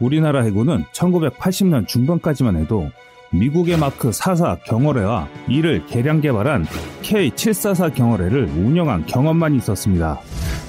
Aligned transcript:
우리나라 0.00 0.42
해군은 0.42 0.84
1980년 0.92 1.86
중반까지만 1.86 2.56
해도 2.56 2.90
미국의 3.30 3.78
마크 3.78 4.12
44 4.12 4.58
경어뢰와 4.64 5.28
이를 5.48 5.84
개량 5.86 6.20
개발한 6.20 6.66
K744 7.02 7.94
경어뢰를 7.94 8.44
운영한 8.44 9.06
경험만 9.06 9.54
있었습니다. 9.56 10.20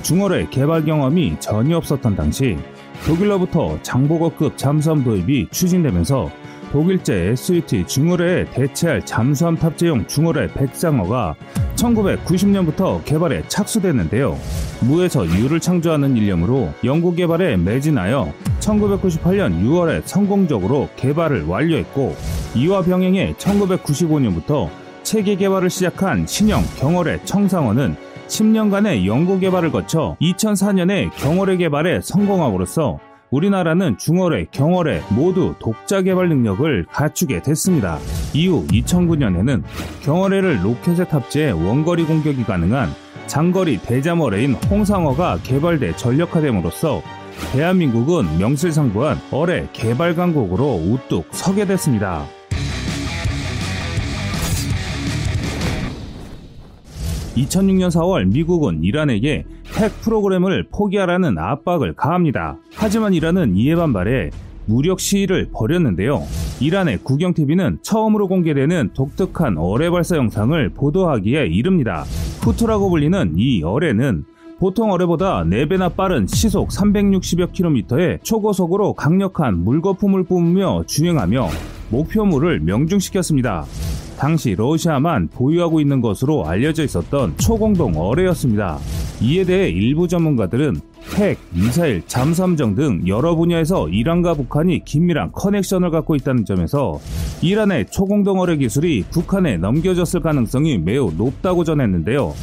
중어뢰 0.01 0.47
개발 0.49 0.83
경험이 0.85 1.35
전혀 1.39 1.77
없었던 1.77 2.15
당시 2.15 2.57
독일로부터 3.05 3.79
장보고급 3.83 4.57
잠수함 4.57 5.03
도입이 5.03 5.49
추진되면서 5.51 6.31
독일제 6.71 7.27
SUT 7.31 7.85
중어뢰에 7.87 8.45
대체할 8.51 9.05
잠수함 9.05 9.55
탑재용 9.55 10.07
중어뢰 10.07 10.47
백상어가 10.47 11.35
1990년부터 11.75 13.03
개발에 13.05 13.43
착수됐는데요. 13.47 14.37
무에서 14.81 15.25
유를 15.25 15.59
창조하는 15.59 16.17
일념으로 16.17 16.73
연구 16.83 17.15
개발에 17.15 17.57
매진하여 17.57 18.33
1998년 18.65 19.63
6월에 19.63 20.01
성공적으로 20.05 20.89
개발을 20.95 21.45
완료했고 21.45 22.15
이와 22.55 22.81
병행해 22.81 23.33
1995년부터 23.37 24.69
체계 25.03 25.35
개발을 25.35 25.69
시작한 25.69 26.25
신형 26.25 26.63
경월의 26.77 27.25
청상원은 27.25 27.95
10년간의 28.27 29.05
연구 29.05 29.39
개발을 29.39 29.71
거쳐 29.71 30.17
2004년에 30.19 31.11
경월의 31.15 31.57
개발에 31.59 32.01
성공함으로써 32.01 32.99
우리나라는 33.29 33.97
중월의 33.97 34.47
경월의 34.51 35.03
모두 35.09 35.55
독자 35.59 36.01
개발 36.01 36.29
능력을 36.29 36.85
갖추게 36.91 37.41
됐습니다. 37.41 37.99
이후 38.33 38.65
2009년에는 38.67 39.63
경월해를 40.03 40.63
로켓에 40.63 41.05
탑재해 41.05 41.51
원거리 41.51 42.05
공격이 42.05 42.43
가능한 42.43 42.89
장거리 43.27 43.77
대잠어뢰인 43.77 44.53
홍상어가 44.53 45.39
개발돼 45.43 45.95
전력화됨으로써 45.97 47.01
대한민국은 47.51 48.37
명실상부한 48.37 49.17
어뢰 49.31 49.67
개발 49.73 50.15
강국으로 50.15 50.75
우뚝 50.75 51.27
서게 51.31 51.65
됐습니다. 51.65 52.25
2006년 57.35 57.89
4월 57.89 58.25
미국은 58.27 58.83
이란에게 58.83 59.45
핵 59.77 60.01
프로그램을 60.01 60.67
포기하라는 60.71 61.37
압박을 61.37 61.93
가합니다. 61.93 62.57
하지만 62.73 63.13
이란은 63.13 63.57
이에 63.57 63.75
반발해 63.75 64.31
무력 64.65 64.99
시위를 64.99 65.49
벌였는데요. 65.53 66.23
이란의 66.61 66.99
국영TV는 67.03 67.79
처음으로 67.81 68.27
공개되는 68.27 68.91
독특한 68.93 69.57
어뢰 69.57 69.89
발사 69.89 70.15
영상을 70.15 70.69
보도하기에 70.69 71.47
이릅니다. 71.47 72.05
후투라고 72.41 72.89
불리는 72.89 73.33
이 73.37 73.61
어뢰는 73.63 74.23
보통 74.59 74.91
어뢰보다 74.91 75.43
4배나 75.43 75.95
빠른 75.95 76.25
시속 76.27 76.69
360여 76.69 77.51
킬로미터의 77.51 78.19
초고속으로 78.23 78.93
강력한 78.93 79.63
물거품을 79.63 80.23
뿜으며 80.23 80.83
주행하며 80.87 81.49
목표물을 81.89 82.61
명중시켰습니다. 82.61 83.65
당시 84.17 84.55
러시아만 84.55 85.27
보유하고 85.27 85.81
있는 85.81 85.99
것으로 85.99 86.47
알려져 86.47 86.83
있었던 86.83 87.37
초공동 87.37 87.97
어뢰였습니다. 87.97 88.79
이에 89.21 89.43
대해 89.43 89.69
일부 89.69 90.07
전문가들은 90.07 90.79
핵, 91.15 91.37
미사일, 91.51 92.01
잠수함정 92.07 92.75
등 92.75 93.03
여러 93.07 93.35
분야에서 93.35 93.89
이란과 93.89 94.35
북한이 94.35 94.83
긴밀한 94.85 95.33
커넥션을 95.33 95.91
갖고 95.91 96.15
있다는 96.15 96.45
점에서 96.45 96.99
이란의 97.41 97.87
초공동 97.87 98.39
어뢰 98.39 98.55
기술이 98.55 99.03
북한에 99.11 99.57
넘겨졌을 99.57 100.21
가능성이 100.21 100.77
매우 100.77 101.11
높다고 101.15 101.63
전했는데요. 101.63 102.33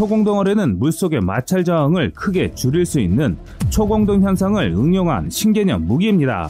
초공동 0.00 0.38
어뢰는 0.38 0.78
물속의 0.78 1.20
마찰 1.20 1.62
저항을 1.62 2.12
크게 2.14 2.54
줄일 2.54 2.86
수 2.86 3.00
있는 3.00 3.36
초공동 3.68 4.22
현상을 4.22 4.64
응용한 4.74 5.28
신개념 5.28 5.86
무기입니다. 5.86 6.48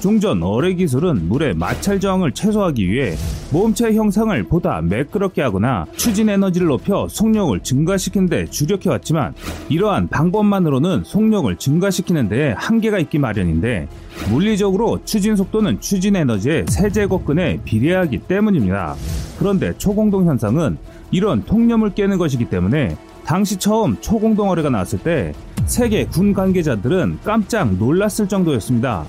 중전 0.00 0.42
어뢰 0.42 0.74
기술은 0.74 1.30
물의 1.30 1.54
마찰 1.54 1.98
저항을 1.98 2.32
최소화하기 2.32 2.86
위해 2.86 3.14
모험체 3.52 3.94
형상을 3.94 4.42
보다 4.42 4.82
매끄럽게 4.82 5.40
하거나 5.40 5.86
추진 5.96 6.28
에너지를 6.28 6.66
높여 6.66 7.08
속력을 7.08 7.58
증가시키는 7.60 8.28
데 8.28 8.44
주력해왔지만 8.44 9.32
이러한 9.70 10.08
방법만으로는 10.08 11.04
속력을 11.04 11.56
증가시키는 11.56 12.28
데 12.28 12.54
한계가 12.58 12.98
있기 12.98 13.18
마련인데 13.18 13.88
물리적으로 14.30 15.00
추진 15.06 15.36
속도는 15.36 15.80
추진 15.80 16.16
에너지의 16.16 16.66
세제곱근에 16.68 17.60
비례하기 17.64 18.18
때문입니다. 18.28 18.94
그런데 19.38 19.72
초공동 19.78 20.26
현상은 20.26 20.76
이런 21.10 21.44
통념을 21.44 21.94
깨는 21.94 22.18
것이기 22.18 22.46
때문에 22.46 22.96
당시 23.24 23.56
처음 23.56 24.00
초공동 24.00 24.50
어뢰가 24.50 24.70
나왔을 24.70 24.98
때 24.98 25.32
세계 25.66 26.04
군 26.04 26.32
관계자들은 26.32 27.20
깜짝 27.24 27.74
놀랐을 27.74 28.28
정도였습니다. 28.28 29.04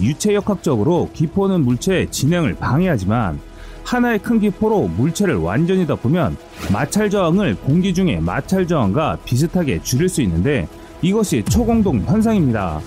유체역학적으로 0.00 1.10
기포는 1.12 1.64
물체의 1.64 2.10
진행을 2.10 2.54
방해하지만 2.56 3.40
하나의 3.84 4.18
큰 4.18 4.40
기포로 4.40 4.88
물체를 4.88 5.36
완전히 5.36 5.86
덮으면 5.86 6.36
마찰 6.72 7.08
저항을 7.08 7.56
공기 7.56 7.94
중의 7.94 8.20
마찰 8.20 8.66
저항과 8.66 9.18
비슷하게 9.24 9.82
줄일 9.82 10.08
수 10.08 10.22
있는데 10.22 10.68
이것이 11.02 11.44
초공동 11.44 12.00
현상입니다. 12.00 12.80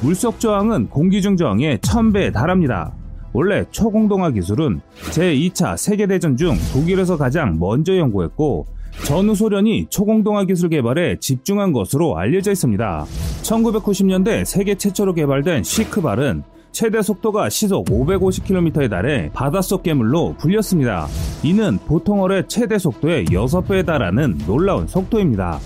물속 0.00 0.40
저항은 0.40 0.88
공기 0.88 1.20
중 1.20 1.36
저항의 1.36 1.78
1000배에 1.78 2.32
달합니다. 2.32 2.92
원래 3.36 3.66
초공동화 3.70 4.30
기술은 4.30 4.80
제2차 5.10 5.76
세계대전 5.76 6.38
중 6.38 6.56
독일에서 6.72 7.18
가장 7.18 7.58
먼저 7.58 7.94
연구했고 7.94 8.64
전후 9.04 9.34
소련이 9.34 9.88
초공동화 9.90 10.44
기술 10.44 10.70
개발에 10.70 11.18
집중한 11.20 11.74
것으로 11.74 12.16
알려져 12.16 12.52
있습니다. 12.52 13.04
1990년대 13.42 14.46
세계 14.46 14.74
최초로 14.74 15.12
개발된 15.12 15.64
시크발은 15.64 16.44
최대 16.72 17.02
속도가 17.02 17.50
시속 17.50 17.84
550km에 17.88 18.88
달해 18.88 19.30
바닷속 19.34 19.82
괴물로 19.82 20.36
불렸습니다. 20.38 21.06
이는 21.42 21.78
보통 21.84 22.22
어의 22.22 22.44
최대 22.48 22.78
속도의 22.78 23.26
6배에 23.26 23.84
달하는 23.84 24.38
놀라운 24.46 24.86
속도입니다. 24.86 25.58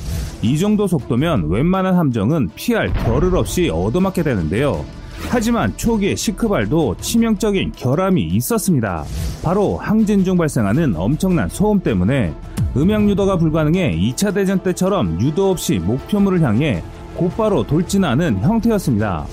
이 0.42 0.59
정도 0.59 0.88
속도면 0.88 1.48
웬만한 1.48 1.94
함정은 1.94 2.50
피할 2.56 2.92
겨를 2.92 3.36
없이 3.36 3.70
얻어맞게 3.70 4.25
되는데요. 4.25 4.84
하지만 5.28 5.76
초기의 5.76 6.16
시크발도 6.16 6.97
치명적인 7.00 7.72
결함이 7.76 8.22
있었습니다. 8.22 9.04
바로 9.42 9.76
항진 9.76 10.25
중 10.25 10.36
발생하는 10.36 10.94
엄청난 10.97 11.48
소음 11.48 11.81
때문에 11.81 12.34
음향 12.76 13.08
유도가 13.08 13.36
불가능해 13.36 13.97
2차 13.97 14.34
대전 14.34 14.59
때처럼 14.60 15.20
유도 15.20 15.50
없이 15.50 15.78
목표물을 15.78 16.42
향해 16.42 16.82
곧바로 17.16 17.66
돌진하는 17.66 18.41
형태였습니다. 18.41 19.26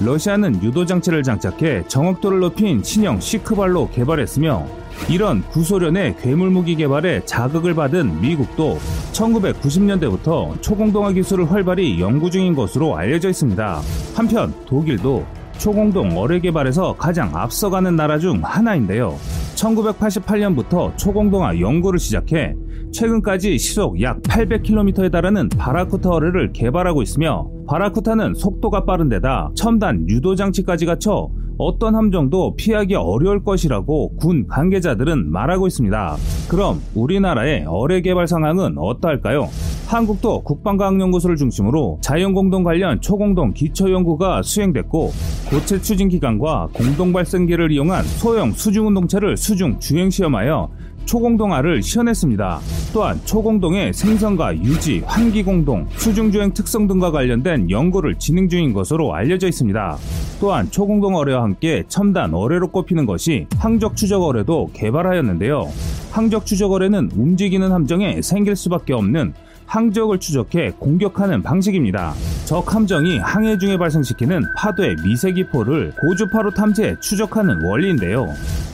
러시아는 0.00 0.62
유도 0.62 0.84
장치를 0.84 1.22
장착해 1.22 1.84
정확도를 1.88 2.40
높인 2.40 2.82
신형 2.82 3.20
시크발로 3.20 3.90
개발했으며 3.90 4.66
이런 5.08 5.42
구소련의 5.42 6.16
괴물 6.20 6.50
무기 6.50 6.76
개발에 6.76 7.24
자극을 7.24 7.74
받은 7.74 8.20
미국도 8.20 8.78
1990년대부터 9.12 10.60
초공동화 10.62 11.12
기술을 11.12 11.50
활발히 11.50 12.00
연구 12.00 12.30
중인 12.30 12.54
것으로 12.54 12.96
알려져 12.96 13.28
있습니다. 13.28 13.80
한편 14.14 14.54
독일도 14.66 15.24
초공동 15.58 16.16
어뢰 16.18 16.40
개발에서 16.40 16.96
가장 16.96 17.34
앞서가는 17.34 17.94
나라 17.94 18.18
중 18.18 18.40
하나인데요. 18.42 19.16
1988년부터 19.54 20.96
초공동화 20.96 21.60
연구를 21.60 21.98
시작해 21.98 22.54
최근까지 22.92 23.58
시속 23.58 24.00
약 24.02 24.22
800km에 24.22 25.10
달하는 25.10 25.48
바라쿠타 25.48 26.10
어뢰를 26.10 26.52
개발하고 26.52 27.02
있으며 27.02 27.48
바라쿠타는 27.66 28.34
속도가 28.34 28.84
빠른 28.84 29.08
데다 29.08 29.50
첨단 29.54 30.08
유도 30.08 30.34
장치까지 30.34 30.86
갖춰 30.86 31.28
어떤 31.58 31.94
함정도 31.94 32.54
피하기 32.56 32.94
어려울 32.94 33.42
것이라고 33.44 34.16
군 34.16 34.46
관계자들은 34.48 35.30
말하고 35.30 35.66
있습니다. 35.66 36.16
그럼 36.48 36.80
우리나라의 36.94 37.64
어뢰 37.68 38.00
개발 38.00 38.26
상황은 38.26 38.76
어떠할까요? 38.78 39.48
한국도 39.86 40.42
국방과학연구소를 40.42 41.36
중심으로 41.36 41.98
자연공동 42.00 42.64
관련 42.64 43.00
초공동 43.00 43.52
기초연구가 43.52 44.42
수행됐고 44.42 45.12
고체 45.50 45.80
추진 45.80 46.08
기관과 46.08 46.68
공동 46.72 47.12
발생기를 47.12 47.70
이용한 47.70 48.02
소형 48.04 48.50
수중운동체를 48.52 49.36
수중 49.36 49.78
주행 49.78 50.10
시험하여 50.10 50.70
초공동화를 51.04 51.82
시연했습니다. 51.82 52.60
또한 52.94 53.20
초공동의 53.24 53.92
생성과 53.92 54.56
유지, 54.58 55.02
환기공동, 55.04 55.88
수중주행 55.96 56.54
특성 56.54 56.86
등과 56.86 57.10
관련된 57.10 57.68
연구를 57.68 58.14
진행 58.20 58.48
중인 58.48 58.72
것으로 58.72 59.12
알려져 59.12 59.48
있습니다. 59.48 59.98
또한 60.38 60.70
초공동 60.70 61.16
어뢰와 61.16 61.42
함께 61.42 61.82
첨단 61.88 62.32
어뢰로 62.32 62.68
꼽히는 62.68 63.04
것이 63.04 63.48
항적 63.58 63.96
추적 63.96 64.22
어뢰도 64.22 64.70
개발하였는데요. 64.74 65.72
항적 66.12 66.46
추적 66.46 66.70
어뢰는 66.70 67.10
움직이는 67.16 67.72
함정에 67.72 68.22
생길 68.22 68.54
수밖에 68.54 68.92
없는 68.92 69.34
항적을 69.74 70.20
추적해 70.20 70.70
공격하는 70.78 71.42
방식입니다. 71.42 72.14
적 72.44 72.72
함정이 72.72 73.18
항해 73.18 73.58
중에 73.58 73.76
발생시키는 73.76 74.44
파도의 74.56 74.94
미세기포를 75.04 75.94
고주파로 76.00 76.52
탐지해 76.52 76.94
추적하는 77.00 77.60
원리인데요. 77.60 78.28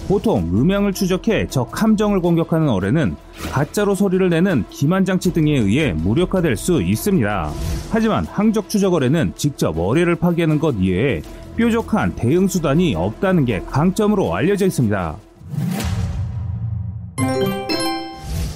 보통 0.09 0.51
음향을 0.53 0.93
추적해 0.93 1.47
적 1.47 1.83
함정을 1.83 2.21
공격하는 2.21 2.69
어뢰는 2.69 3.17
가짜로 3.51 3.95
소리를 3.95 4.29
내는 4.29 4.65
기만장치 4.69 5.33
등에 5.33 5.53
의해 5.53 5.95
무력화될 5.95 6.57
수 6.57 6.83
있습니다. 6.83 7.51
하지만 7.91 8.27
항적 8.27 8.69
추적 8.69 8.93
어뢰는 8.93 9.33
직접 9.37 9.79
어뢰를 9.79 10.17
파괴하는 10.17 10.59
것 10.59 10.75
이외에 10.79 11.23
뾰족한 11.57 12.15
대응 12.15 12.47
수단이 12.47 12.95
없다는 12.95 13.47
게 13.47 13.61
강점으로 13.61 14.35
알려져 14.35 14.67
있습니다. 14.67 15.30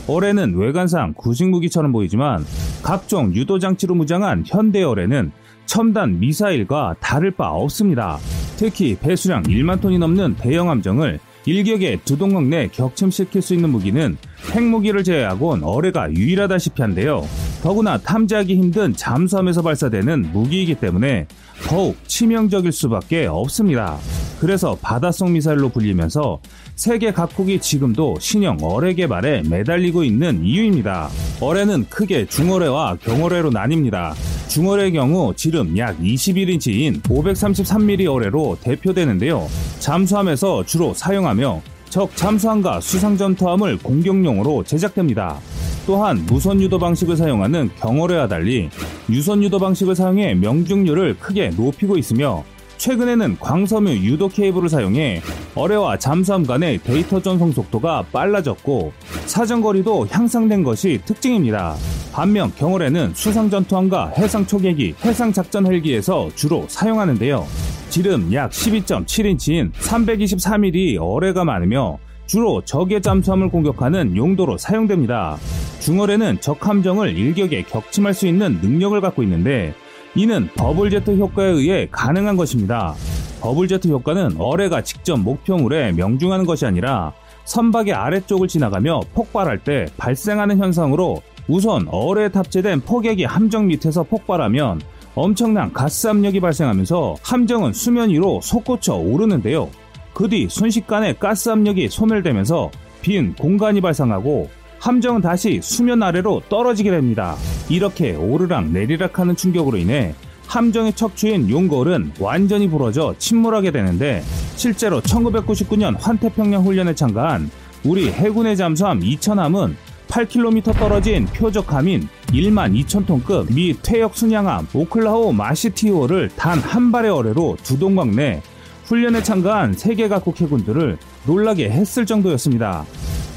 어뢰는 0.07 0.57
외관상 0.57 1.15
구식 1.17 1.49
무기처럼 1.49 1.93
보이지만 1.93 2.45
각종 2.83 3.35
유도 3.35 3.59
장치로 3.59 3.95
무장한 3.95 4.45
현대 4.47 4.83
어뢰는 4.83 5.33
첨단 5.67 6.21
미사일과 6.21 6.95
다를 7.01 7.31
바 7.31 7.51
없습니다. 7.51 8.19
특히 8.57 8.97
배수량 8.97 9.45
1만 9.45 9.81
톤이 9.81 9.99
넘는 9.99 10.37
대형 10.37 10.69
함정을 10.69 11.19
일격에 11.47 11.99
두 12.05 12.17
동강 12.17 12.49
내 12.49 12.69
격침시킬 12.69 13.43
수 13.43 13.55
있는 13.55 13.71
무기는 13.71 14.17
핵무기를 14.55 15.05
제외하곤 15.05 15.63
어뢰가 15.63 16.11
유일하다시피 16.13 16.81
한데요. 16.81 17.27
더구나 17.63 17.99
탐지하기 17.99 18.55
힘든 18.57 18.95
잠수함에서 18.95 19.63
발사되는 19.63 20.33
무기이기 20.33 20.77
때문에 20.77 21.27
더욱 21.67 21.97
치명적일 22.07 22.73
수밖에 22.73 23.27
없습니다. 23.27 23.99
그래서 24.45 24.77
바닷속 24.83 25.31
미사일로 25.31 25.71
불리면서 25.71 26.39
세계 26.77 27.15
각국이 27.15 27.61
지금도 27.61 28.17
신형 28.21 28.59
어뢰 28.61 28.93
개발에 28.93 29.43
매달리고 29.49 30.05
있는 30.05 30.45
이유입니다. 30.45 31.09
어뢰는 31.41 31.87
크게 31.89 32.27
중어뢰와 32.27 32.97
경어뢰로 32.97 33.49
나뉩니다. 33.49 34.13
중어뢰의 34.49 34.93
경우 34.93 35.33
지름 35.35 35.79
약 35.79 35.99
21인치인 35.99 37.01
533mm 37.05 38.07
어뢰로 38.15 38.59
대표되는데요. 38.61 39.49
잠수함에서 39.79 40.67
주로 40.67 40.93
사용하며 40.93 41.63
적 41.89 42.15
잠수함과 42.15 42.83
수상 42.83 43.17
전투함을 43.17 43.79
공격용으로 43.79 44.63
제작됩니다. 44.65 45.39
또한 45.87 46.23
무선 46.27 46.61
유도 46.61 46.79
방식을 46.79 47.17
사용하는 47.17 47.71
경어뢰와 47.81 48.29
달리 48.29 48.69
유선 49.09 49.43
유도 49.43 49.59
방식을 49.59 49.95
사용해 49.95 50.35
명중률을 50.35 51.19
크게 51.19 51.49
높이고 51.57 51.97
있으며 51.97 52.45
최근에는 52.77 53.39
광섬유 53.41 54.05
유도 54.05 54.29
케이블을 54.29 54.69
사용해 54.69 55.23
어뢰와 55.55 55.99
잠수함 55.99 56.45
간의 56.45 56.79
데이터 56.79 57.21
전송 57.21 57.53
속도가 57.53 58.07
빨라졌고 58.13 58.93
사정거리도 59.27 60.09
향상된 60.11 60.63
것이 60.63 61.01
특징입니다. 61.05 61.77
반면 62.13 62.53
경어뢰는 62.57 63.13
수상 63.15 63.51
전투함과 63.51 64.13
해상 64.19 64.47
초계기, 64.47 64.95
해상 65.05 65.33
작전 65.33 65.67
헬기에서 65.67 66.31
주로 66.35 66.65
사용하는데요. 66.69 67.47
지름 67.91 68.33
약 68.33 68.51
12.7인치인 68.51 69.73
324mm 69.73 70.99
어뢰가 71.01 71.45
많으며 71.45 71.99
주로 72.27 72.63
적의 72.63 73.03
잠수함을 73.03 73.51
공격하는 73.51 74.17
용도로 74.17 74.59
사용됩니다. 74.59 75.37
중어뢰는 75.81 76.41
적 76.41 76.67
함정을 76.67 77.17
일격에 77.17 77.63
격침할 77.63 78.15
수 78.15 78.27
있는 78.27 78.59
능력을 78.63 78.99
갖고 79.01 79.23
있는데 79.23 79.75
이는 80.17 80.49
버블 80.55 80.91
제트 80.91 81.17
효과에 81.17 81.49
의해 81.49 81.89
가능한 81.91 82.37
것입니다. 82.37 82.95
버블 83.41 83.69
제트 83.69 83.89
효과는 83.89 84.37
어뢰가 84.39 84.83
직접 84.83 85.17
목표물에 85.19 85.93
명중하는 85.93 86.47
것이 86.47 86.67
아니라 86.67 87.13
선박의 87.45 87.93
아래쪽을 87.93 88.49
지나가며 88.49 89.01
폭발할 89.15 89.59
때 89.65 89.87
발생하는 89.97 90.59
현상으로 90.59 91.21
우선 91.49 91.87
어뢰에 91.89 92.29
탑재된 92.31 92.83
포격이 92.83 93.25
함정 93.25 93.67
밑에서 93.67 94.03
폭발하면 94.05 94.81
엄청난 95.15 95.73
가스 95.73 96.07
압력이 96.07 96.41
발생하면서 96.41 97.17
함정은 97.23 97.73
수면 97.73 98.11
위로 98.11 98.41
솟구쳐 98.41 98.97
오르는데요. 98.97 99.69
그 100.15 100.29
뒤 100.29 100.47
순식간에 100.49 101.15
가스 101.15 101.51
압력이 101.51 101.89
소멸되면서 101.89 102.71
빈 103.03 103.35
공간이 103.35 103.81
발생하고 103.81 104.49
함정은 104.85 105.23
다시 105.23 105.61
수면 105.63 106.03
아래로 106.03 106.43
떨어지게 106.51 106.91
됩니다. 106.91 107.37
이렇게 107.71 108.15
오르락 108.15 108.67
내리락 108.69 109.19
하는 109.19 109.35
충격으로 109.35 109.79
인해 109.79 110.15
함정의 110.47 110.93
척추인 110.93 111.49
용걸은 111.49 112.13
완전히 112.21 112.69
부러져 112.69 113.15
침몰하게 113.17 113.71
되는데 113.71 114.23
실제로 114.57 115.01
1999년 115.01 115.97
환태평양 115.99 116.67
훈련에 116.67 116.95
참가한 116.95 117.51
우리 117.83 118.11
해군의 118.11 118.59
잠수함 118.59 119.01
2000함은 119.01 119.75
8km 120.09 120.79
떨어진 120.79 121.25
표적함인 121.29 122.07
1만 122.27 122.85
2천톤급 122.85 123.55
미 123.55 123.75
퇴역 123.81 124.15
순양함 124.15 124.69
오클라호 124.75 125.33
마시티오를 125.33 126.29
단 126.37 126.59
한 126.59 126.93
발의 126.93 127.11
어뢰로 127.11 127.57
두 127.63 127.79
동강 127.79 128.15
내 128.15 128.43
훈련에 128.85 129.23
참가한 129.23 129.73
세계 129.73 130.09
각국 130.09 130.39
해군들을 130.39 130.99
놀라게 131.27 131.71
했을 131.71 132.05
정도였습니다. 132.05 132.85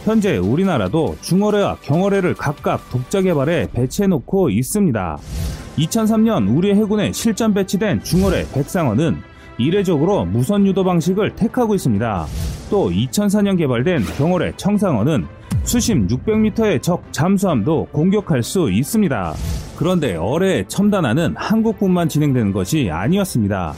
현재 0.07 0.37
우리나라도 0.37 1.17
중어뢰와 1.19 1.79
경어뢰를 1.81 2.33
각각 2.33 2.89
독자 2.89 3.21
개발해 3.21 3.67
배치해놓고 3.73 4.49
있습니다. 4.51 5.17
2003년 5.77 6.57
우리 6.57 6.73
해군에 6.73 7.11
실전 7.11 7.53
배치된 7.53 8.03
중어뢰 8.03 8.45
백상어는 8.53 9.17
이례적으로 9.57 10.23
무선 10.23 10.65
유도 10.65 10.85
방식을 10.85 11.35
택하고 11.35 11.75
있습니다. 11.75 12.25
또 12.69 12.89
2004년 12.89 13.57
개발된 13.57 14.03
경어뢰 14.17 14.53
청상어는 14.55 15.25
수심 15.63 16.07
600m의 16.07 16.81
적 16.81 17.03
잠수함도 17.11 17.89
공격할 17.91 18.43
수 18.43 18.71
있습니다. 18.71 19.33
그런데 19.75 20.15
어뢰의 20.15 20.69
첨단화는 20.69 21.35
한국뿐만 21.35 22.07
진행되는 22.07 22.53
것이 22.53 22.89
아니었습니다. 22.89 23.73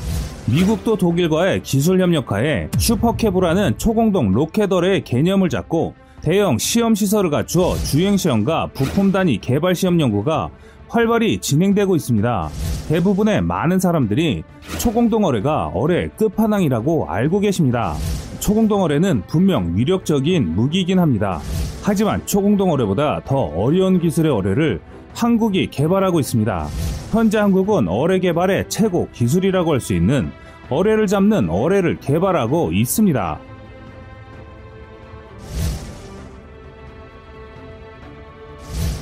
미국도 0.45 0.95
독일과의 0.95 1.63
기술 1.63 1.99
협력하에 1.99 2.69
슈퍼캐브라는 2.77 3.79
초공동 3.79 4.31
로켓 4.31 4.71
어뢰의 4.71 5.03
개념을 5.03 5.49
잡고 5.49 5.95
대형 6.21 6.57
시험 6.57 6.95
시설을 6.95 7.29
갖추어 7.29 7.75
주행 7.75 8.17
시험과 8.17 8.71
부품 8.73 9.11
단위 9.11 9.37
개발 9.37 9.73
시험 9.73 9.99
연구가 9.99 10.49
활발히 10.89 11.39
진행되고 11.39 11.95
있습니다. 11.95 12.49
대부분의 12.89 13.41
많은 13.41 13.79
사람들이 13.79 14.43
초공동어뢰가 14.79 15.67
어뢰 15.73 16.09
끝판왕이라고 16.17 17.09
알고 17.09 17.39
계십니다. 17.39 17.93
초공동어뢰는 18.39 19.23
분명 19.27 19.75
위력적인 19.77 20.55
무기이긴 20.55 20.99
합니다. 20.99 21.39
하지만 21.83 22.25
초공동어뢰보다 22.25 23.21
더 23.25 23.37
어려운 23.37 23.99
기술의 23.99 24.31
어뢰를 24.31 24.81
한국이 25.15 25.67
개발하고 25.67 26.19
있습니다. 26.19 26.67
현재 27.11 27.37
한국은 27.37 27.87
어뢰 27.87 28.19
개발의 28.19 28.65
최고 28.69 29.07
기술이라고 29.13 29.73
할 29.73 29.79
수 29.79 29.93
있는 29.93 30.31
어뢰를 30.69 31.07
잡는 31.07 31.49
어뢰를 31.49 31.99
개발하고 31.99 32.71
있습니다. 32.73 33.39